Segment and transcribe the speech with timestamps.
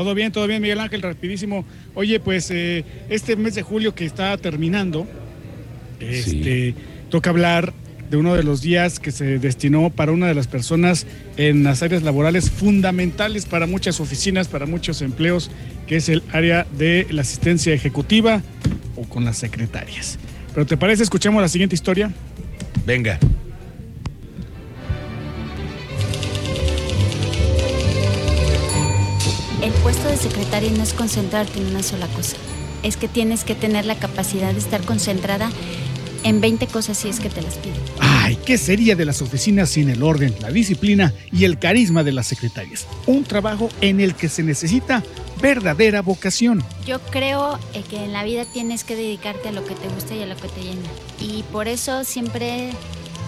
[0.00, 1.66] Todo bien, todo bien, Miguel Ángel, rapidísimo.
[1.94, 5.06] Oye, pues eh, este mes de julio que está terminando,
[6.00, 6.74] este,
[7.10, 7.74] toca hablar
[8.10, 11.82] de uno de los días que se destinó para una de las personas en las
[11.82, 15.50] áreas laborales fundamentales para muchas oficinas, para muchos empleos,
[15.86, 18.40] que es el área de la asistencia ejecutiva
[18.96, 20.18] o con las secretarias.
[20.54, 21.02] Pero ¿te parece?
[21.02, 22.10] Escuchamos la siguiente historia.
[22.86, 23.18] Venga.
[29.62, 32.36] El puesto de secretaria no es concentrarte en una sola cosa.
[32.82, 35.50] Es que tienes que tener la capacidad de estar concentrada
[36.24, 37.76] en 20 cosas si es que te las piden.
[37.98, 42.12] Ay, ¿qué sería de las oficinas sin el orden, la disciplina y el carisma de
[42.12, 42.86] las secretarias?
[43.06, 45.02] Un trabajo en el que se necesita
[45.42, 46.64] verdadera vocación.
[46.86, 50.14] Yo creo eh, que en la vida tienes que dedicarte a lo que te gusta
[50.14, 50.88] y a lo que te llena.
[51.20, 52.70] Y por eso siempre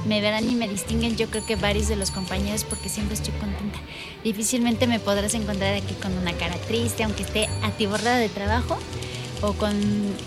[0.06, 3.34] me verán y me distinguen, yo creo que varios de los compañeros, porque siempre estoy
[3.34, 3.78] contenta.
[4.24, 8.78] Difícilmente me podrás encontrar aquí con una cara triste, aunque esté atiborrada de trabajo
[9.40, 9.74] o con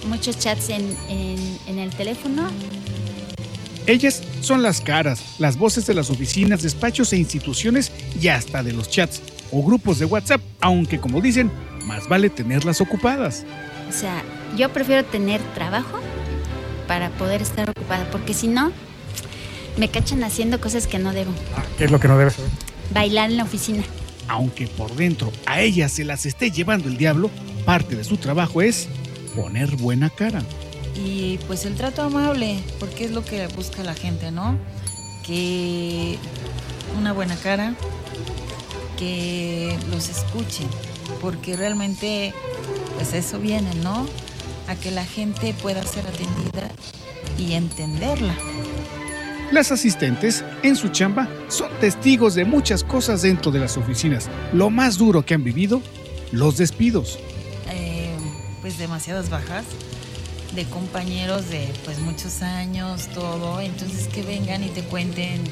[0.08, 2.48] muchos chats en, en- en el teléfono.
[3.88, 8.74] Ellas son las caras, las voces de las oficinas, despachos e instituciones y hasta de
[8.74, 11.52] los chats o grupos de WhatsApp, aunque como dicen,
[11.86, 13.46] más vale tenerlas ocupadas.
[13.88, 14.24] O sea,
[14.58, 16.00] yo prefiero tener trabajo
[16.88, 18.72] para poder estar ocupada, porque si no,
[19.78, 21.32] me cachan haciendo cosas que no debo.
[21.78, 22.36] ¿Qué es lo que no debes?
[22.94, 23.84] Bailar en la oficina.
[24.28, 27.30] Aunque por dentro a ellas se las esté llevando el diablo,
[27.66, 28.88] parte de su trabajo es
[29.36, 30.42] poner buena cara.
[30.96, 34.58] Y pues el trato amable, porque es lo que busca la gente, ¿no?
[35.26, 36.18] Que
[36.98, 37.76] una buena cara,
[38.98, 40.68] que los escuchen,
[41.22, 42.34] porque realmente
[42.96, 44.08] pues eso viene, ¿no?
[44.68, 46.72] A que la gente pueda ser atendida
[47.38, 48.36] y entenderla.
[49.52, 54.30] Las asistentes, en su chamba, son testigos de muchas cosas dentro de las oficinas.
[54.54, 55.82] Lo más duro que han vivido,
[56.32, 57.20] los despidos.
[57.70, 58.10] eh,
[58.62, 59.66] pues demasiadas bajas
[60.56, 65.44] de compañeros de pues muchos años, todo, entonces que vengan y te cuenten,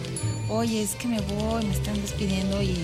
[0.49, 2.75] oye, es que me voy, me están despidiendo y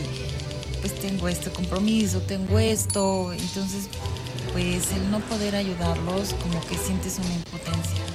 [0.82, 3.88] pues tengo este compromiso, tengo esto, entonces
[4.52, 8.09] pues el no poder ayudarlos como que sientes una impotencia.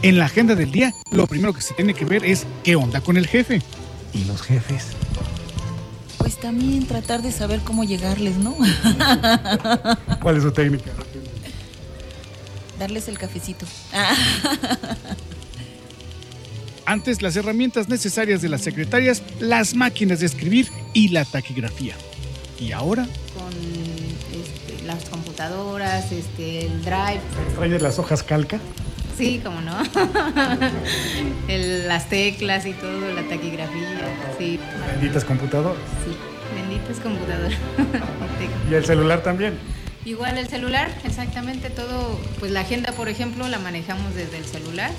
[0.00, 3.00] En la agenda del día, lo primero que se tiene que ver es qué onda
[3.00, 3.60] con el jefe.
[4.14, 4.92] ¿Y los jefes?
[6.18, 8.54] Pues también tratar de saber cómo llegarles, ¿no?
[10.22, 10.92] ¿Cuál es su técnica?
[12.78, 13.66] Darles el cafecito.
[16.86, 21.96] Antes, las herramientas necesarias de las secretarias, las máquinas de escribir y la taquigrafía.
[22.60, 23.04] Y ahora,
[23.36, 23.52] con
[24.32, 27.20] este, las computadoras, este, el drive.
[27.48, 28.60] ¿extrañas las hojas calca?
[29.18, 29.76] Sí, como no.
[31.48, 33.88] El- las teclas y todo, la taquigrafía.
[34.38, 34.58] Sí,
[34.92, 35.76] Benditas computadoras.
[36.04, 36.16] sí.
[36.54, 37.58] Benditas computadoras.
[38.70, 39.54] ¿Y el celular también?
[40.04, 42.18] Igual el celular, exactamente todo.
[42.40, 44.90] Pues la agenda, por ejemplo, la manejamos desde el celular.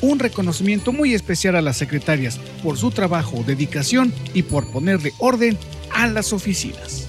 [0.00, 5.58] Un reconocimiento muy especial a las secretarias por su trabajo, dedicación y por ponerle orden
[5.94, 7.06] a las oficinas.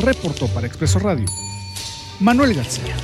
[0.00, 1.24] Reportó para Expreso Radio
[2.20, 2.94] Manuel García.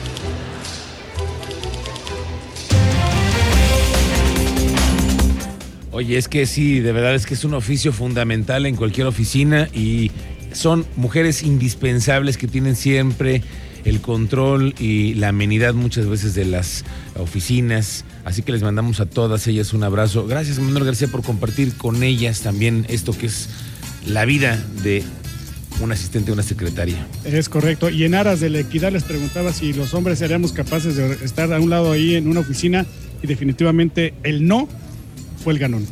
[6.02, 9.68] Oye, es que sí, de verdad es que es un oficio fundamental en cualquier oficina
[9.72, 10.10] y
[10.52, 13.40] son mujeres indispensables que tienen siempre
[13.84, 16.84] el control y la amenidad muchas veces de las
[17.16, 18.04] oficinas.
[18.24, 20.26] Así que les mandamos a todas ellas un abrazo.
[20.26, 23.48] Gracias, Manuel García, por compartir con ellas también esto que es
[24.04, 25.04] la vida de
[25.80, 27.06] un asistente, una secretaria.
[27.24, 27.90] Es correcto.
[27.90, 31.52] Y en aras de la equidad les preguntaba si los hombres seríamos capaces de estar
[31.52, 32.86] a un lado ahí en una oficina
[33.22, 34.68] y definitivamente el no
[35.42, 35.86] fue el ganón.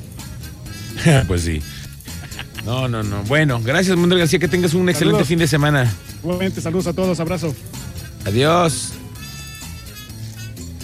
[1.29, 1.63] pues sí.
[2.65, 3.23] No, no, no.
[3.25, 4.39] Bueno, gracias, Manuel García.
[4.39, 5.93] Que tengas un excelente fin de semana.
[6.23, 7.55] Igualmente, saludos a todos, abrazo.
[8.27, 8.93] Adiós.